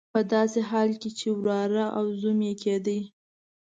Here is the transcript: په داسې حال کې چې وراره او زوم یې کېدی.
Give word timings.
په 0.13 0.19
داسې 0.33 0.59
حال 0.69 0.89
کې 1.01 1.09
چې 1.19 1.27
وراره 1.41 1.85
او 1.97 2.05
زوم 2.21 2.39
یې 2.47 2.53
کېدی. 2.63 2.99